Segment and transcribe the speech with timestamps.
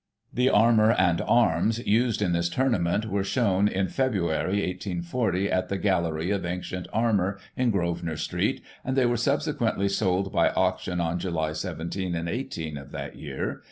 [0.33, 5.77] The armour and arms used in this tournament were shown in Feb., 1840, at the
[5.77, 11.19] Gallery of Ancient Armour in Grosvenor Street, and they were subsequently sold by Auction on
[11.19, 13.59] July 17 and 18 of that year.